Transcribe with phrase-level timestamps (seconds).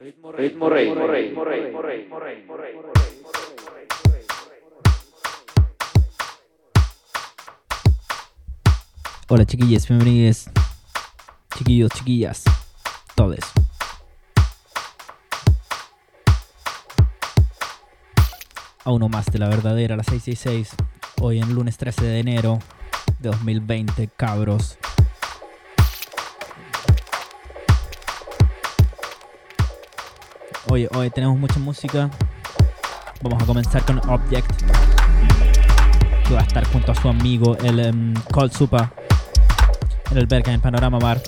[0.00, 2.08] Ritmo Rey, Rey, Rey, Rey, Rey,
[9.28, 10.46] Hola chiquillos, bienvenidos.
[11.54, 12.44] Chiquillos, chiquillas,
[13.14, 13.40] todos.
[18.84, 20.76] A uno más de la verdadera, la 666.
[21.20, 22.58] Hoy en lunes 13 de enero
[23.18, 24.78] de 2020, cabros.
[30.72, 32.08] Hoy, hoy tenemos mucha música.
[33.22, 34.48] Vamos a comenzar con Object.
[36.28, 38.92] Que va a estar junto a su amigo, el em, Cold Supa.
[40.12, 41.20] En el Berga en Panorama Bar.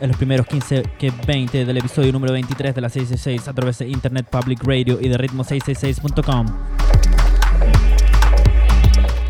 [0.00, 3.76] En los primeros 15 que 20 del episodio número 23 de la 666 a través
[3.76, 6.46] de Internet Public Radio y de ritmo666.com.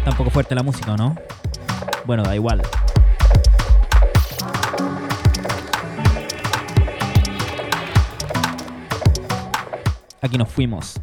[0.04, 1.16] Tampoco fuerte la música, ¿o no?
[2.06, 2.62] Bueno, da igual.
[10.22, 11.00] Aquí nos fuimos.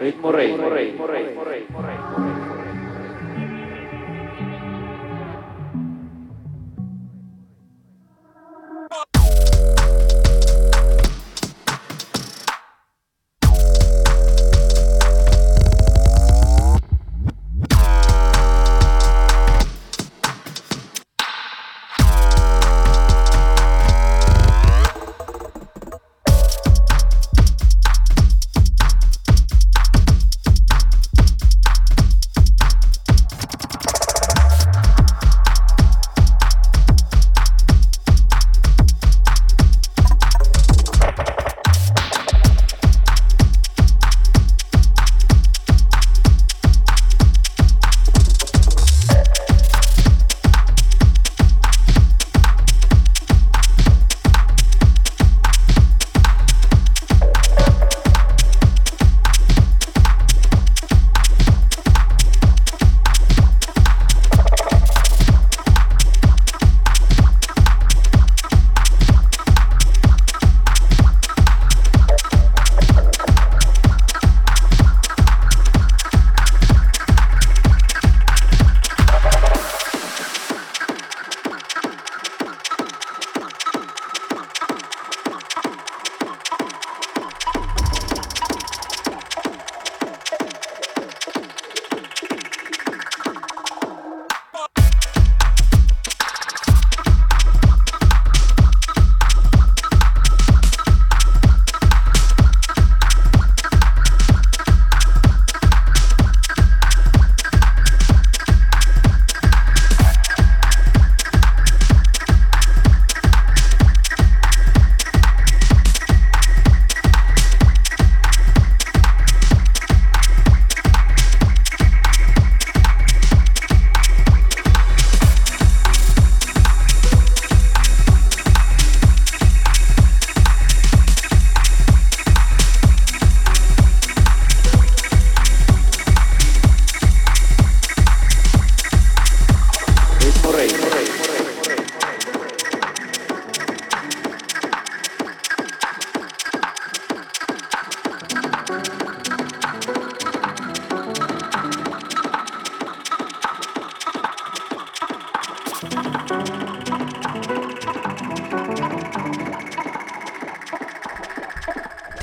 [0.00, 1.66] Ritmo Rey, Rey, Rey, Rey, Rey.
[1.66, 2.27] Ritmo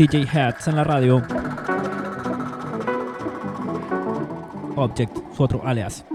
[0.08, 1.22] TJ Hats en la radio.
[4.76, 6.06] Object, su otro alias.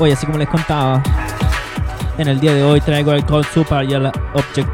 [0.00, 1.02] Oye, así como les contaba,
[2.18, 4.68] en el día de hoy traigo al Cold Super y al Object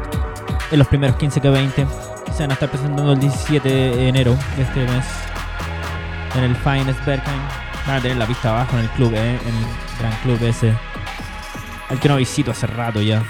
[0.71, 1.87] en los primeros 15 que 20
[2.25, 5.03] que se van a estar presentando el 17 de enero de este mes
[6.35, 7.41] en el Finest Bergheim.
[7.87, 9.65] Van a tener la pista abajo en el club, eh, en el
[9.99, 10.73] gran club ese.
[11.89, 13.23] Al que no visito hace rato ya.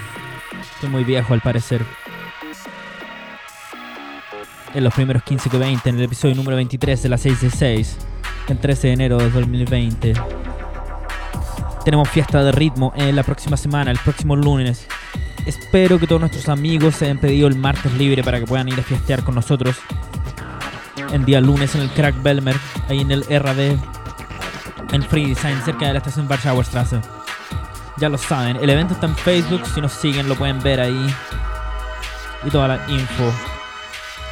[0.74, 1.82] Estoy muy viejo al parecer.
[4.74, 7.50] En los primeros 15 que 20, en el episodio número 23 de la 6 de
[7.50, 7.96] 6,
[8.48, 10.12] el 13 de enero de 2020.
[11.86, 14.88] Tenemos fiesta de ritmo en la próxima semana, el próximo lunes.
[15.46, 18.74] Espero que todos nuestros amigos se hayan pedido el martes libre para que puedan ir
[18.80, 19.76] a fiestear con nosotros.
[21.12, 22.56] El día lunes en el Crack Belmer,
[22.88, 23.78] ahí en el RD,
[24.94, 27.00] en Free Design, cerca de la estación Warschauer Straße.
[27.98, 31.14] Ya lo saben, el evento está en Facebook, si nos siguen lo pueden ver ahí.
[32.44, 33.32] Y toda la info.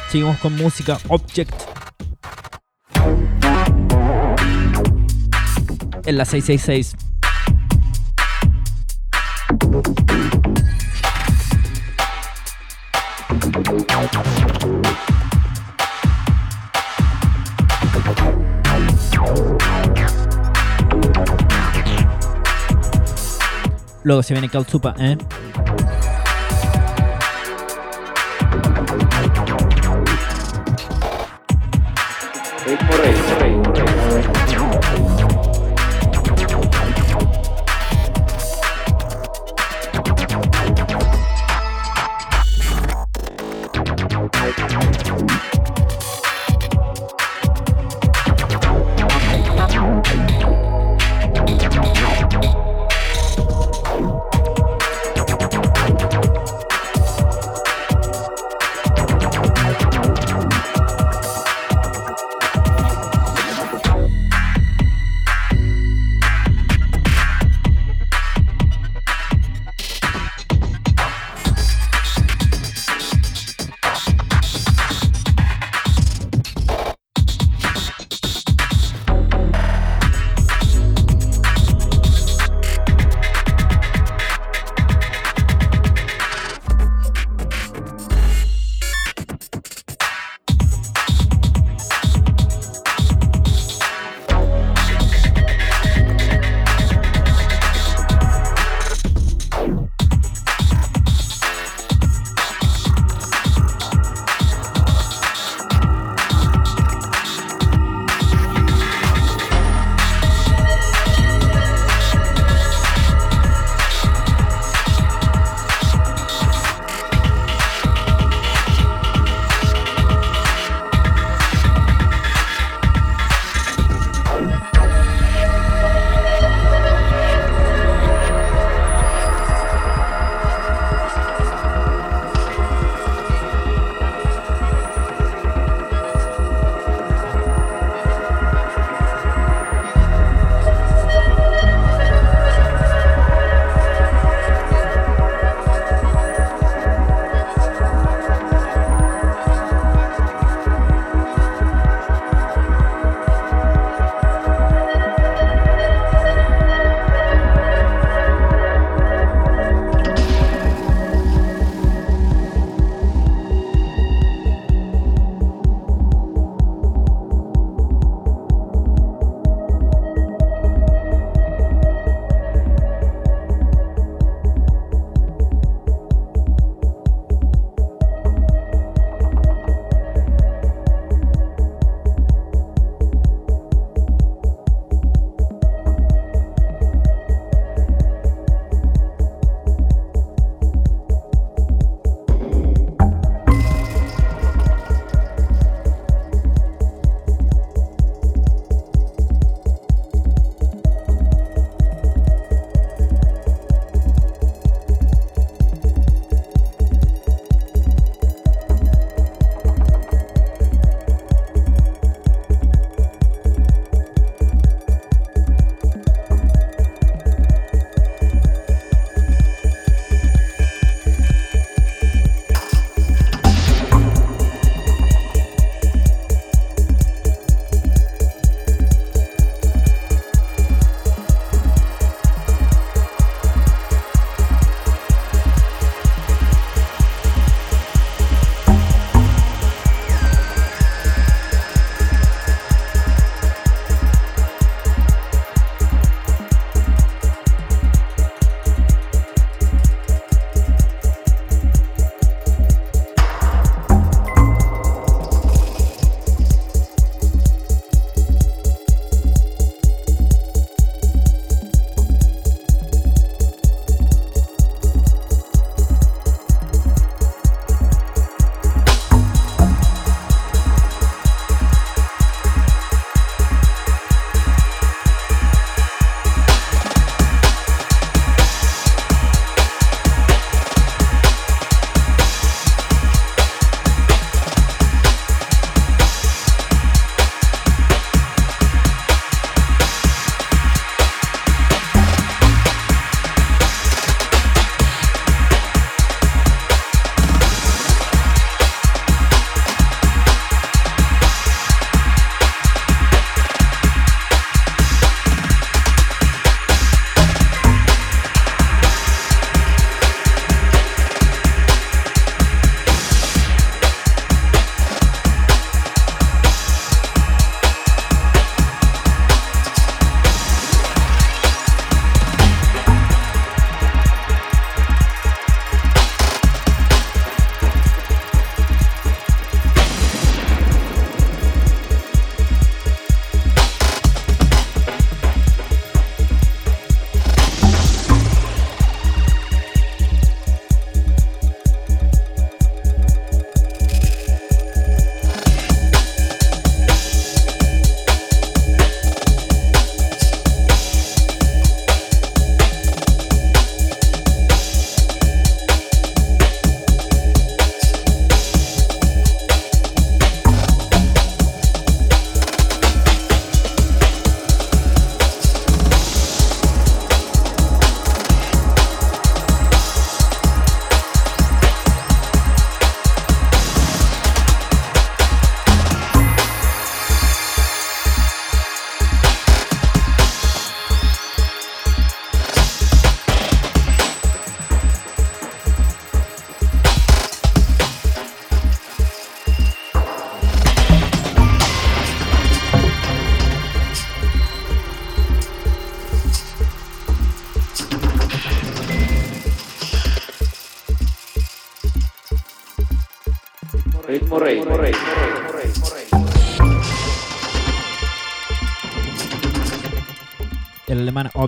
[0.09, 1.53] Seguimos con música Object.
[6.05, 7.04] En la 666.
[24.05, 25.17] Luego se viene Kalsupa, ¿eh?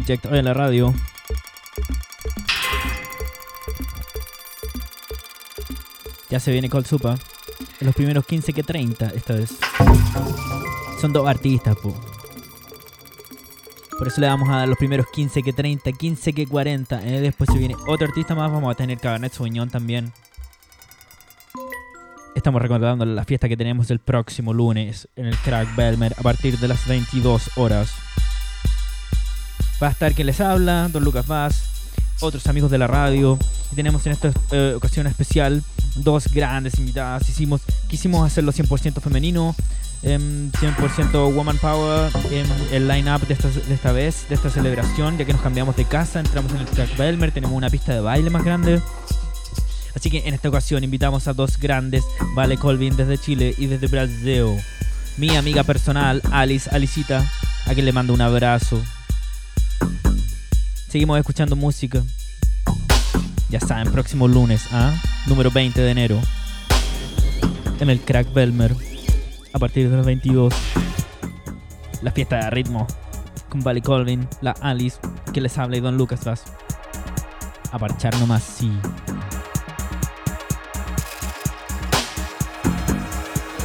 [0.08, 0.94] Object hoy en la radio.
[6.30, 7.18] Ya se viene Cold Supa.
[7.82, 9.58] En los primeros 15 que 30 esta vez.
[11.02, 11.94] Son dos artistas, po.
[13.98, 17.06] Por eso le vamos a dar los primeros 15 que 30, 15 que 40.
[17.06, 18.50] Eh, después se viene otro artista más.
[18.50, 20.14] Vamos a tener Cabernet Sauvignon también.
[22.34, 26.58] Estamos recordando la fiesta que tenemos el próximo lunes en el Crack Belmer a partir
[26.60, 28.07] de las 22 horas.
[29.82, 31.64] Va a estar quien les habla, Don Lucas Vaz,
[32.22, 33.38] otros amigos de la radio.
[33.72, 35.64] Y tenemos en esta eh, ocasión especial
[35.96, 37.30] dos grandes invitadas.
[37.30, 39.56] Hicimos, quisimos hacerlo 100% femenino,
[40.02, 45.18] em, 100% Woman Power en el line-up de esta, de esta vez, de esta celebración,
[45.18, 48.00] ya que nos cambiamos de casa, entramos en el Crack Belmer, tenemos una pista de
[48.00, 48.82] baile más grande.
[49.96, 52.04] Así que en esta ocasión invitamos a dos grandes,
[52.36, 54.60] Vale Colvin desde Chile y desde Brasil.
[55.18, 57.26] Mi amiga personal, Alice, Alicita,
[57.66, 58.80] a quien le mando un abrazo.
[60.90, 62.04] Seguimos escuchando música.
[63.50, 64.94] Ya saben, próximo lunes, ¿ah?
[65.26, 66.20] número 20 de enero,
[67.80, 68.76] en el Crack Belmer,
[69.54, 70.54] a partir de las 22.
[72.02, 72.88] La fiesta de ritmo
[73.50, 75.00] con Vale Colvin, la Alice,
[75.34, 76.44] que les habla y Don Lucas Vaz.
[77.72, 78.72] A parchar nomás, sí.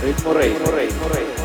[0.03, 1.42] Ritmo Rey, Rey, Rey,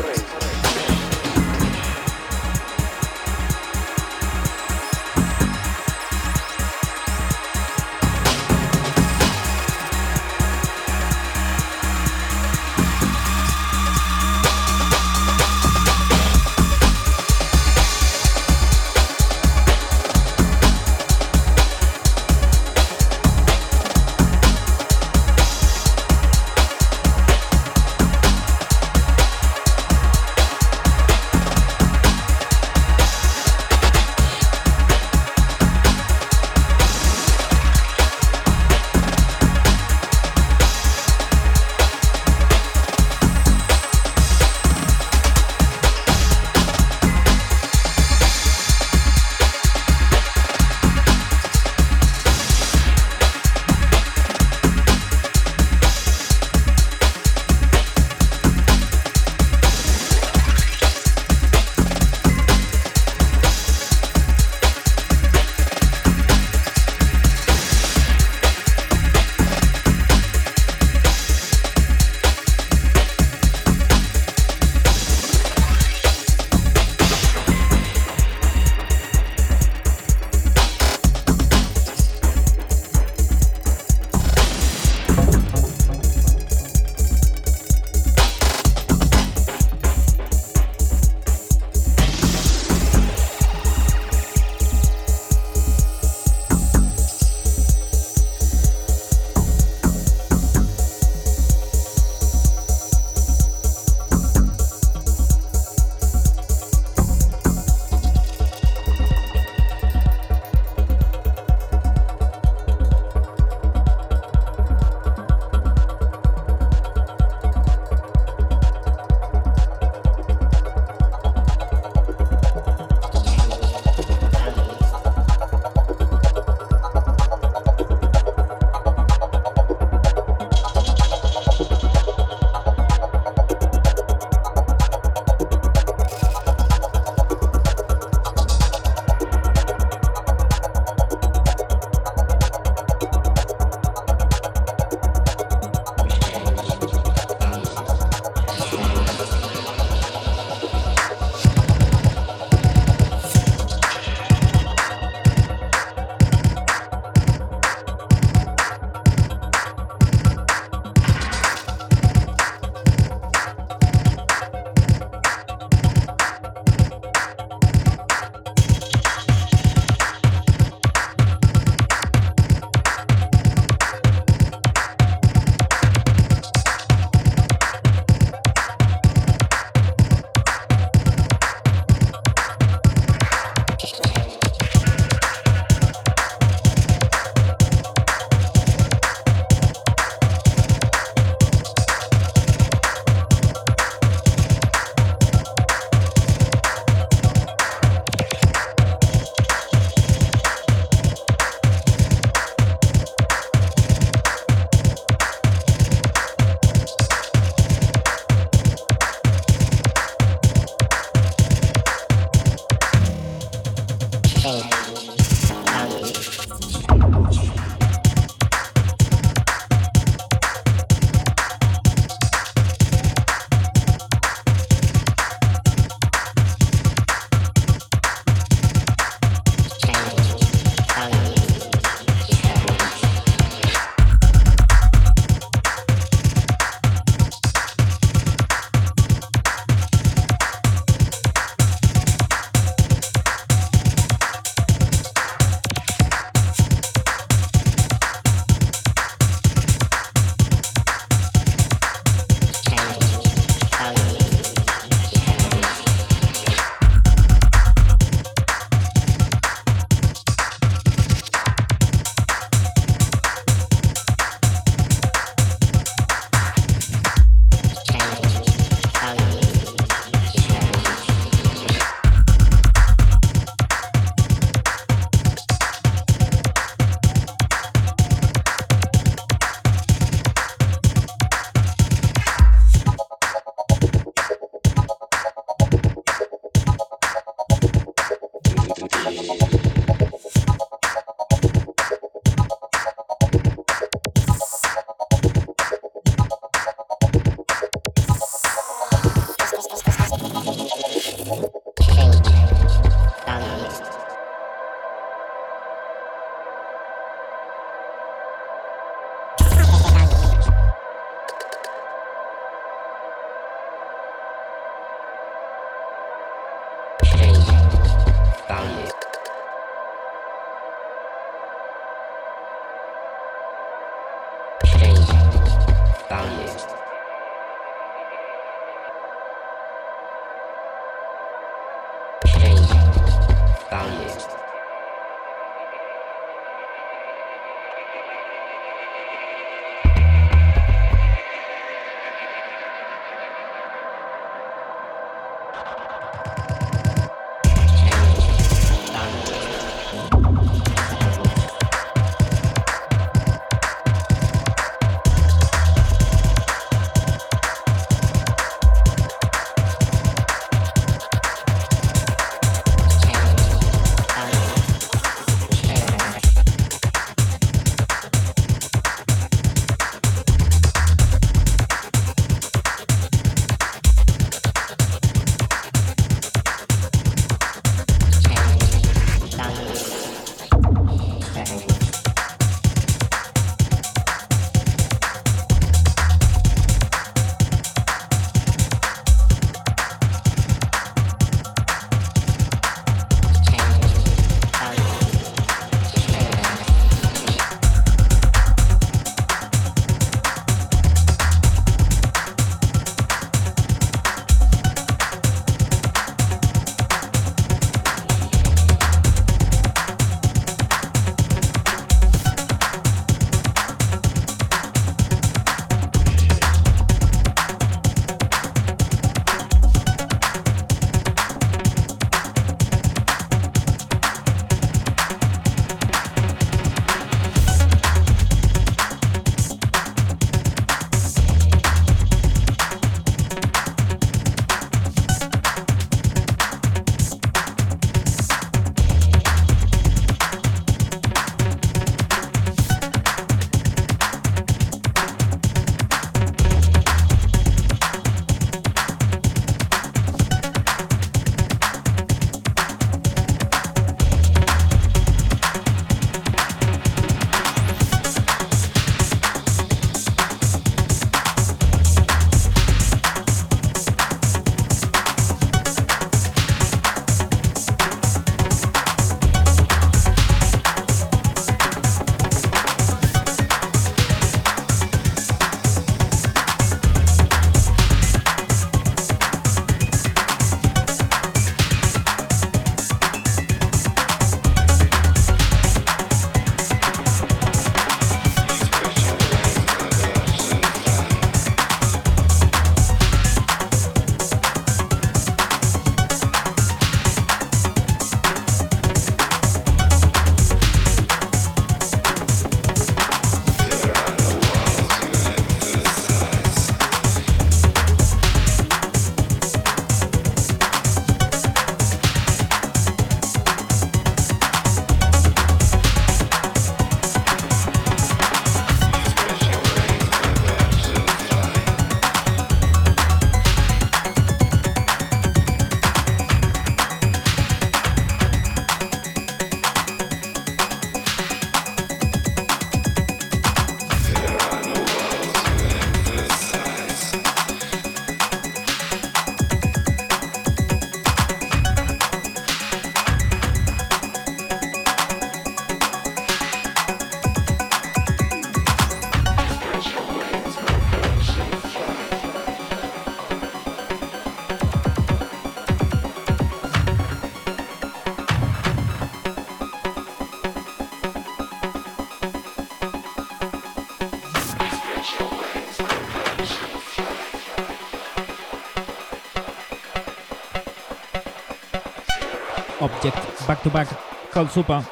[574.52, 574.82] Supa.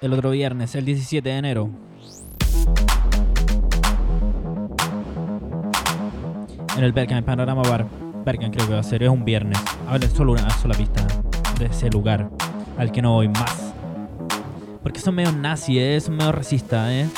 [0.00, 1.70] El otro viernes, el 17 de enero.
[6.76, 7.86] En el Berkham Panorama Bar.
[8.24, 9.58] Berkham creo que va a ser, es un viernes.
[9.86, 11.06] Ahora es solo una sola pista
[11.58, 12.30] de ese lugar
[12.78, 13.74] al que no voy más.
[14.82, 16.00] Porque son medio nazis, ¿eh?
[16.00, 17.08] son medio racistas, ¿eh?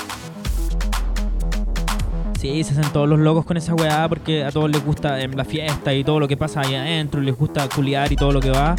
[2.38, 5.30] Sí, se hacen todos los locos con esa weá porque a todos les gusta em,
[5.32, 8.40] la fiesta y todo lo que pasa ahí adentro, les gusta culiar y todo lo
[8.40, 8.74] que va.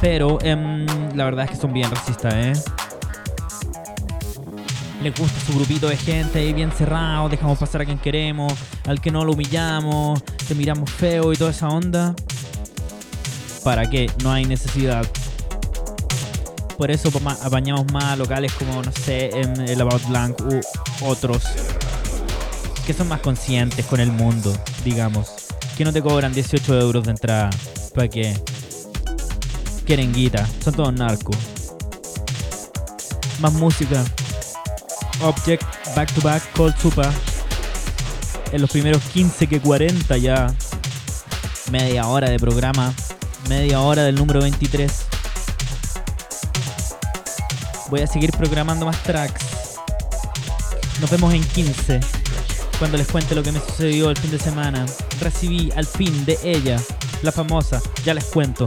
[0.00, 2.52] Pero em, la verdad es que son bien racistas, ¿eh?
[5.02, 8.52] Les gusta su grupito de gente ahí bien cerrado, dejamos pasar a quien queremos,
[8.86, 12.14] al que no lo humillamos, te miramos feo y toda esa onda.
[13.62, 14.10] ¿Para qué?
[14.22, 15.06] No hay necesidad.
[16.76, 17.10] Por eso
[17.42, 20.60] apañamos más locales como, no sé, em, el About Blank u
[21.06, 21.42] otros
[22.86, 25.28] que son más conscientes con el mundo, digamos.
[25.76, 27.50] Que no te cobran 18 euros de entrada.
[27.94, 28.34] ¿Para qué?
[29.86, 30.46] Quieren guita.
[30.64, 31.36] Son todos narcos.
[33.38, 34.04] Más música.
[35.22, 35.62] Object,
[35.94, 37.12] Back to Back, Cold Supa.
[38.50, 40.52] En los primeros 15 que 40 ya.
[41.70, 42.92] Media hora de programa.
[43.48, 44.92] Media hora del número 23.
[47.88, 49.44] Voy a seguir programando más tracks.
[51.00, 52.00] Nos vemos en 15
[52.78, 54.84] cuando les cuente lo que me sucedió el fin de semana.
[55.20, 56.80] Recibí al fin de ella,
[57.22, 58.66] la famosa, ya les cuento.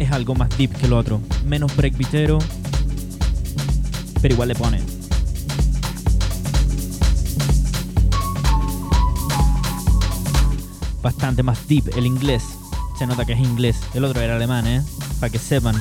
[0.00, 1.20] Es algo más deep que lo otro.
[1.44, 2.38] Menos breakbeatero.
[4.22, 4.80] Pero igual le pone.
[11.02, 12.42] Bastante más deep el inglés.
[12.98, 13.76] Se nota que es inglés.
[13.92, 14.82] El otro era alemán, ¿eh?
[15.20, 15.76] Para que sepan.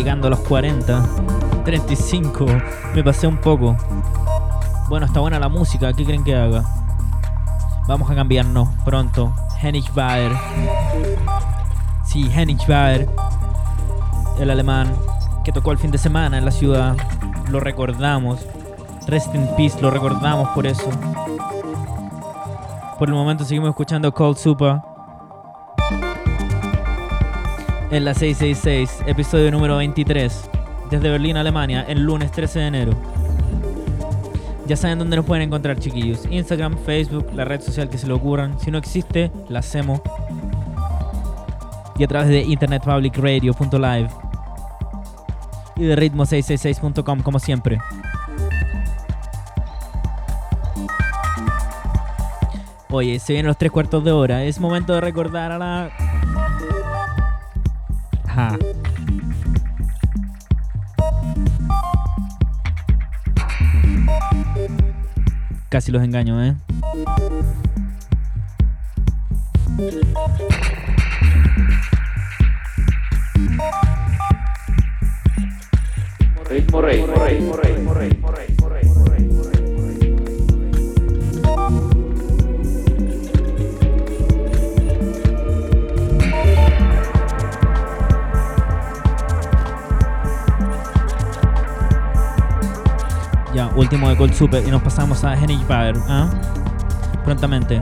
[0.00, 1.02] Llegando a los 40,
[1.62, 2.46] 35,
[2.94, 3.76] me pasé un poco.
[4.88, 6.64] Bueno, está buena la música, ¿qué creen que haga?
[7.86, 9.34] Vamos a cambiarnos pronto.
[9.60, 10.32] Hennig Baer.
[12.06, 13.10] Sí, Hennig Baer.
[14.38, 14.90] El alemán
[15.44, 16.96] que tocó el fin de semana en la ciudad.
[17.50, 18.40] Lo recordamos.
[19.06, 20.88] Rest in Peace, lo recordamos por eso.
[22.98, 24.80] Por el momento seguimos escuchando Cold Super.
[27.92, 30.48] En la 666, episodio número 23.
[30.92, 32.92] Desde Berlín, Alemania, el lunes 13 de enero.
[34.68, 36.24] Ya saben dónde nos pueden encontrar, chiquillos.
[36.30, 38.60] Instagram, Facebook, la red social que se le ocurran.
[38.60, 40.00] Si no existe, la hacemos.
[41.98, 44.08] Y a través de internetpublicradio.live.
[45.74, 47.80] Y de ritmo666.com, como siempre.
[52.88, 54.44] Oye, se vienen los tres cuartos de hora.
[54.44, 55.90] Es momento de recordar a la.
[58.30, 58.56] Ajá.
[65.68, 66.54] Casi los engaño, ¿eh?
[76.48, 78.19] Ritmo rey, ritmo rey, ritmo
[93.80, 96.28] último de Cold Super y nos pasamos a Hennig Baer, ¿ah?
[97.24, 97.80] Prontamente.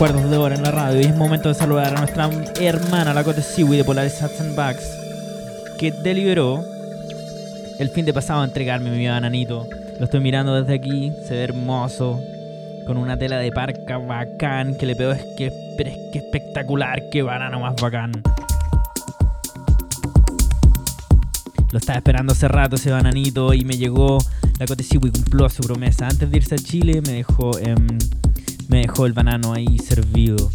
[0.00, 3.22] Cuartos de hora en la radio y es momento de saludar a nuestra hermana, la
[3.22, 4.56] Siwi de Polaris Hats and
[5.78, 6.64] que deliberó
[7.78, 9.66] el fin de pasado a entregarme mi bananito.
[9.98, 12.18] Lo estoy mirando desde aquí, se ve hermoso,
[12.86, 17.02] con una tela de parca bacán, que le pego es que, pero es que espectacular,
[17.12, 18.12] qué banano más bacán.
[21.72, 24.16] Lo estaba esperando hace rato ese bananito y me llegó
[24.58, 26.08] la Cote Siwi cumplió su promesa.
[26.08, 27.98] Antes de irse a Chile me dejó, em,
[28.70, 30.50] me dejó el banano ahí servido.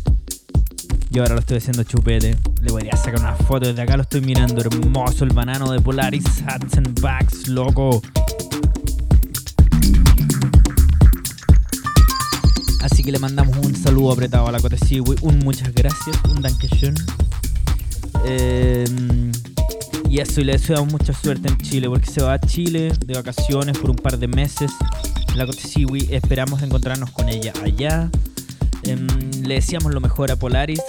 [1.11, 2.38] Yo ahora lo estoy haciendo chupete.
[2.61, 4.61] Le voy a sacar una foto desde acá, lo estoy mirando.
[4.61, 8.01] Hermoso el banano de Polaris Hats and Bags, loco.
[12.82, 14.78] Así que le mandamos un saludo apretado a la Cote.
[15.22, 16.95] Un muchas gracias, un dankeschön.
[18.26, 19.32] Em,
[20.09, 23.13] y eso, y le deseamos mucha suerte en Chile, porque se va a Chile de
[23.13, 24.72] vacaciones por un par de meses.
[25.36, 28.10] La Siwi, esperamos encontrarnos con ella allá.
[28.84, 29.06] Em,
[29.42, 30.82] le deseamos lo mejor a Polaris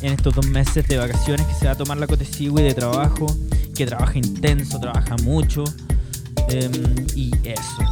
[0.00, 2.72] en estos dos meses de vacaciones que se va a tomar la Cote Siwi de
[2.72, 3.26] trabajo,
[3.74, 5.62] que trabaja intenso, trabaja mucho.
[6.48, 6.72] em,
[7.14, 7.82] y eso.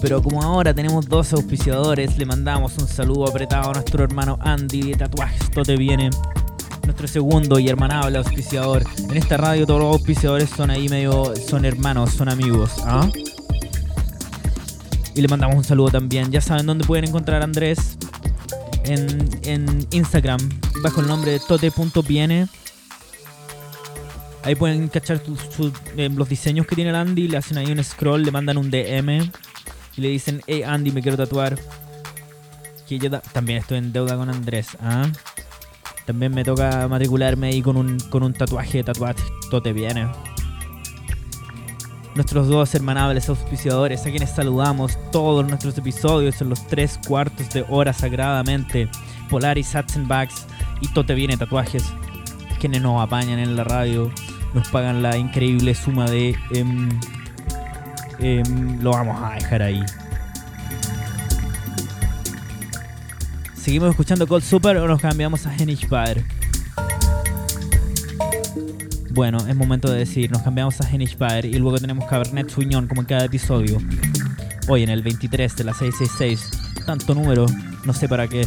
[0.00, 4.92] Pero como ahora tenemos dos auspiciadores, le mandamos un saludo apretado a nuestro hermano Andy
[4.92, 6.10] de Tatuajes Te Viene
[7.08, 8.84] segundo y hermanable auspiciador.
[9.10, 12.72] En esta radio todos los auspiciadores son ahí medio, son hermanos, son amigos.
[12.84, 13.08] ¿ah?
[15.14, 16.30] Y le mandamos un saludo también.
[16.32, 17.96] Ya saben dónde pueden encontrar a Andrés.
[18.84, 20.38] En, en Instagram,
[20.82, 22.48] bajo el nombre de tote.viene.
[24.42, 25.22] Ahí pueden cachar
[25.96, 27.28] eh, los diseños que tiene el Andy.
[27.28, 29.30] Le hacen ahí un scroll, le mandan un DM.
[29.96, 31.58] Y le dicen, hey Andy, me quiero tatuar.
[32.86, 34.76] Que yo ta- también estoy en deuda con Andrés.
[34.82, 35.06] ¿ah?
[36.06, 39.22] También me toca matricularme ahí con un, con un tatuaje de tatuaje.
[39.50, 40.06] Todo te viene.
[42.14, 47.64] Nuestros dos hermanables auspiciadores, a quienes saludamos todos nuestros episodios en los tres cuartos de
[47.68, 48.88] hora sagradamente.
[49.30, 50.46] Polaris Hats and Bags
[50.80, 51.84] y Todo te viene tatuajes.
[52.60, 54.10] Quienes nos apañan en la radio,
[54.52, 56.36] nos pagan la increíble suma de.
[56.52, 56.88] em,
[58.20, 59.82] em, lo vamos a dejar ahí.
[63.64, 66.22] ¿Seguimos escuchando Cold Super o nos cambiamos a Henish Bar?
[69.12, 72.86] Bueno, es momento de decir, nos cambiamos a Henish Bar y luego tenemos Cabernet Sauvignon
[72.86, 73.78] como en cada episodio.
[74.68, 76.84] Hoy en el 23 de la 666.
[76.84, 77.46] Tanto número,
[77.86, 78.46] no sé para qué.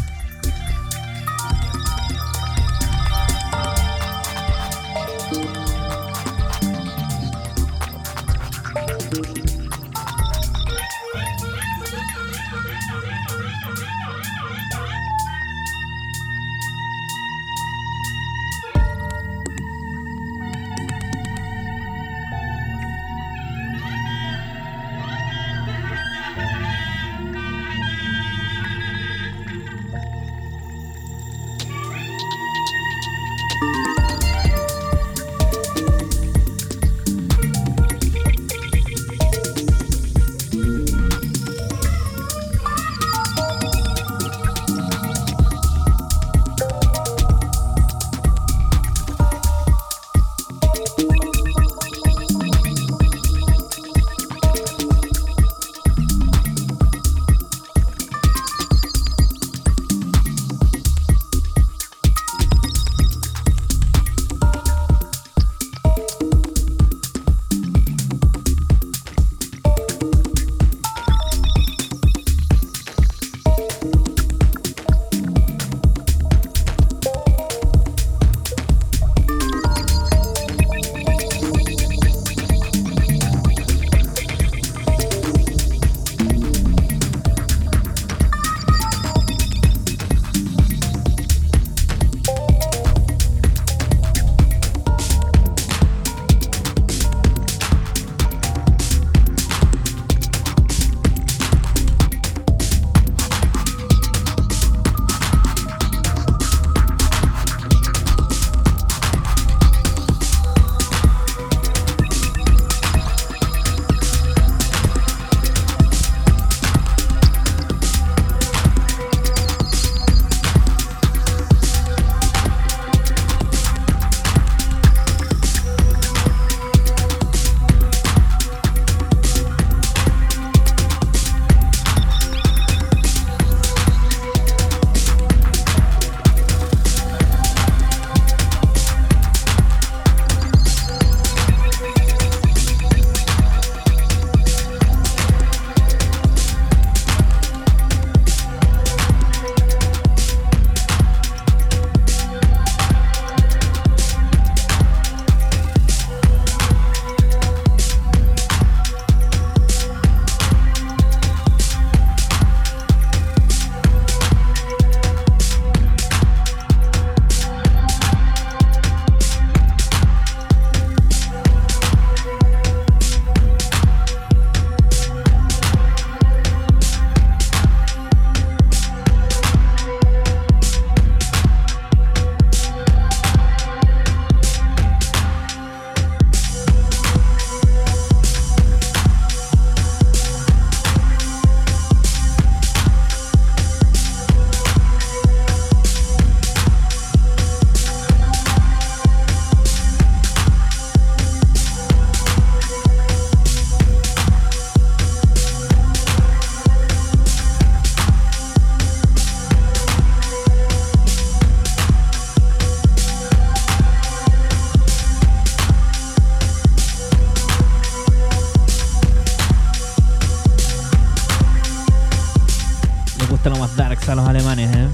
[223.48, 224.88] Gusta lo más darks a los alemanes, ¿eh?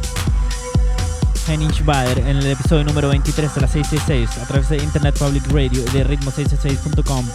[1.47, 5.45] Henning Bader en el episodio número 23 de la 666 a través de Internet Public
[5.51, 7.25] Radio de ritmo666.com.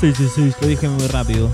[0.00, 1.50] 666, lo dije muy rápido.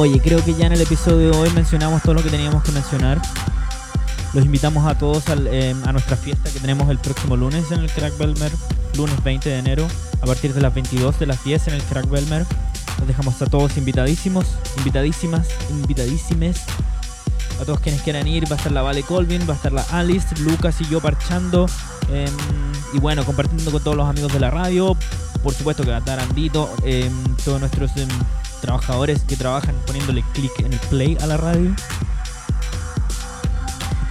[0.00, 2.70] Oye, creo que ya en el episodio de hoy mencionamos todo lo que teníamos que
[2.70, 3.20] mencionar.
[4.32, 7.90] Los invitamos a todos eh, a nuestra fiesta que tenemos el próximo lunes en el
[7.90, 8.52] Crack Belmer,
[8.96, 9.88] lunes 20 de enero,
[10.22, 12.46] a partir de las 22 de las 10 en el Crack Belmer.
[13.00, 14.46] Los dejamos a todos invitadísimos,
[14.76, 16.60] invitadísimas, invitadísimes.
[17.60, 19.82] A todos quienes quieran ir, va a estar la Vale Colvin, va a estar la
[19.90, 21.66] Alice, Lucas y yo parchando.
[22.12, 22.30] Em,
[22.92, 24.96] y bueno, compartiendo con todos los amigos de la radio.
[25.42, 27.12] Por supuesto que va a estar Andito, em,
[27.44, 27.90] todos nuestros
[28.60, 31.74] trabajadores que trabajan poniéndole clic en el play a la radio.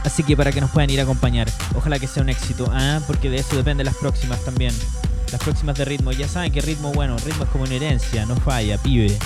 [0.04, 3.02] Así que para que nos puedan ir a acompañar, ojalá que sea un éxito, ¿ah?
[3.08, 4.74] porque de eso depende las próximas también.
[5.32, 8.38] Las próximas de ritmo, ya saben que ritmo, bueno, ritmo es como una herencia, no
[8.38, 9.18] falla, pibe.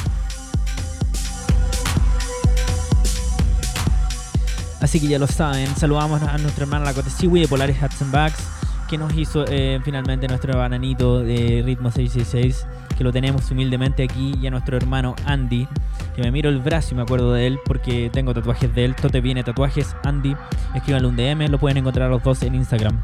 [4.79, 8.11] Así que ya lo saben, saludamos a nuestra hermana la Cotesiwi de Polaris Hats and
[8.11, 8.43] Bags,
[8.89, 12.65] que nos hizo eh, finalmente nuestro bananito de ritmo 666
[13.01, 15.67] que lo tenemos humildemente aquí, y a nuestro hermano Andy,
[16.15, 18.95] que me miro el brazo y me acuerdo de él porque tengo tatuajes de él.
[18.95, 20.35] Tote viene tatuajes, Andy.
[20.75, 23.01] Escríbanle un DM, lo pueden encontrar los dos en Instagram.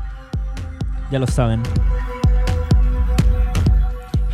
[1.10, 1.64] Ya lo saben.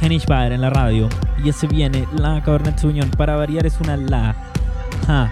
[0.01, 1.07] Henish Bader en la radio.
[1.41, 3.09] Y ese viene la Cabernet Unión.
[3.11, 4.35] Para variar es una la.
[5.07, 5.31] Ja.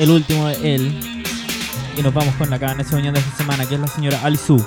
[0.00, 1.24] el último de él.
[1.96, 4.64] Y nos vamos con la cabanacha de de esta semana, que es la señora Alisu.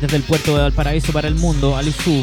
[0.00, 2.22] Desde el puerto de Valparaíso para el mundo, Alisu,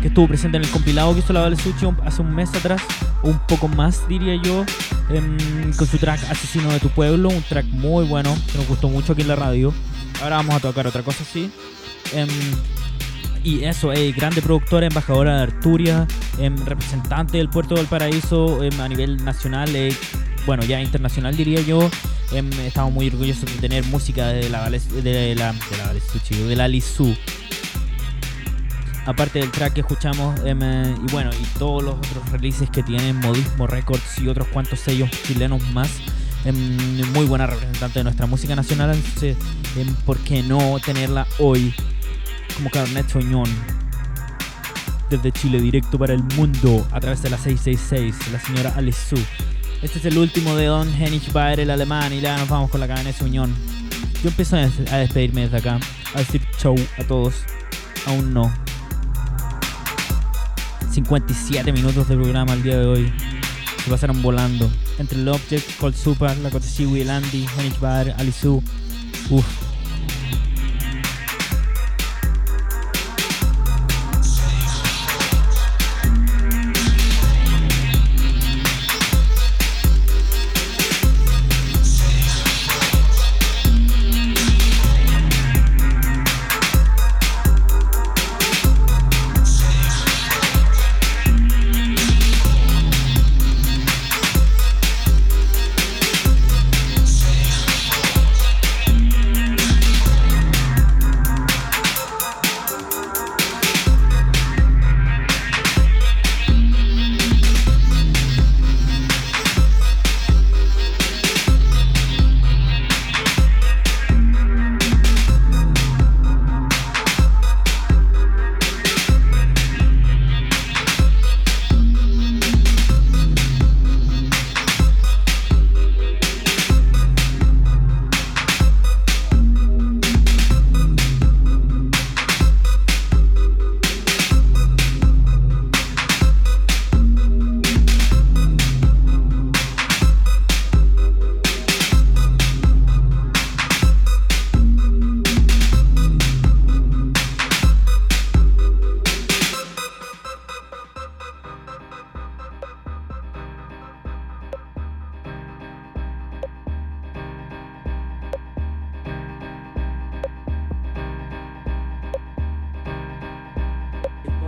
[0.00, 1.56] que estuvo presente en el compilado que hizo la Vale
[2.04, 2.80] hace un mes atrás,
[3.22, 4.64] un poco más diría yo,
[5.10, 8.88] em, con su track Asesino de tu Pueblo, un track muy bueno, que nos gustó
[8.88, 9.74] mucho aquí en la radio.
[10.22, 11.50] Ahora vamos a tocar otra cosa así.
[12.14, 12.28] Em,
[13.46, 18.80] y eso, eh, grande productora, embajadora de Arturia, em, representante del puerto de Valparaíso em,
[18.80, 19.94] a nivel nacional, eh,
[20.46, 21.88] bueno, ya internacional diría yo.
[22.32, 25.94] Em, estamos muy orgullosos de tener música de la de la, de la
[26.48, 26.70] de la.
[29.06, 33.14] Aparte del track que escuchamos, eh, y bueno, y todos los otros releases que tienen
[33.20, 35.90] Modismo Records y otros cuantos sellos chilenos más.
[37.14, 39.36] muy buena representante de nuestra música nacional, entonces,
[40.04, 41.72] ¿por qué no tenerla hoy
[42.56, 43.48] como Carnet Soñón?
[45.10, 49.16] Desde Chile, directo para el mundo, a través de la 666, la señora Su.
[49.82, 52.80] Este es el último de Don Hennig Baer, el alemán, y ya nos vamos con
[52.80, 53.54] la de Unión.
[54.22, 55.78] Yo empiezo a des- a despedirme desde acá,
[56.14, 57.34] a decir chau a todos.
[58.06, 58.52] Aún no.
[60.92, 63.12] 57 minutos de programa el día de hoy.
[63.84, 64.70] Se pasaron volando.
[64.98, 68.62] Entre el Object, Cold Super, la Koteshiwi, el Andy, Hennig Baer, Alisu.
[69.30, 69.44] Uff.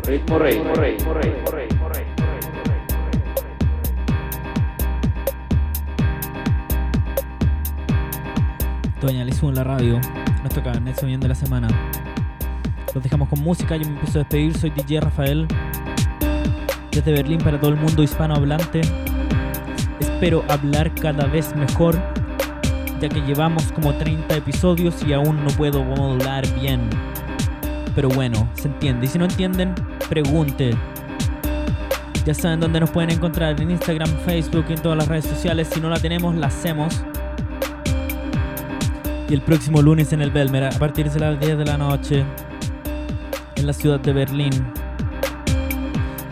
[0.08, 1.68] Ritmo rey, rey, rey, rey.
[9.02, 10.00] Doña Lizu en la radio.
[10.40, 11.68] Nuestro carnet sonido de la semana.
[12.94, 13.76] Los dejamos con música.
[13.76, 14.56] Yo me empiezo a despedir.
[14.56, 15.46] Soy DJ Rafael.
[16.90, 18.80] Desde Berlín para todo el mundo hispanohablante.
[20.00, 22.00] Espero hablar cada vez mejor.
[22.98, 26.88] Ya que llevamos como 30 episodios y aún no puedo modular bien.
[27.94, 29.04] Pero bueno, se entiende.
[29.04, 29.74] Y si no entienden,
[30.08, 30.76] pregunte.
[32.24, 33.60] Ya saben dónde nos pueden encontrar.
[33.60, 35.68] En Instagram, Facebook y en todas las redes sociales.
[35.72, 37.02] Si no la tenemos, la hacemos
[39.28, 42.24] y el próximo lunes en el Belmer a partir de las 10 de la noche
[43.56, 44.52] en la ciudad de Berlín.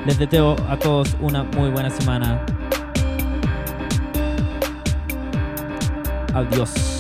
[0.06, 2.40] Les deseo a todos una muy buena semana.
[6.32, 6.95] Adiós.